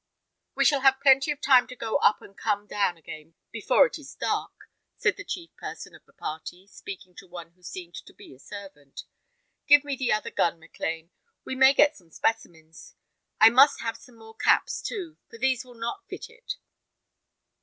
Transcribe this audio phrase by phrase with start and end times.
[0.55, 3.99] "We shall have plenty of time to go up and come down again before it
[3.99, 8.11] is dark," said the chief person of the party, speaking to one who seemed to
[8.11, 9.03] be a servant.
[9.67, 11.11] "Give me the other gun, Maclean.
[11.45, 12.95] We may get some specimens.
[13.39, 16.55] I must have some more caps, too, for these will not fit it."